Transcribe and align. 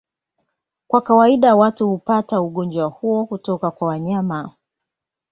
Kwa 0.87 1.01
kawaida 1.01 1.55
watu 1.55 1.89
hupata 1.89 2.41
ugonjwa 2.41 2.85
huo 2.85 3.25
kutoka 3.25 3.71
kwa 3.71 3.87
wanyama. 3.87 4.51